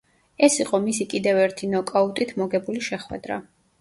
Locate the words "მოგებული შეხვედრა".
2.43-3.39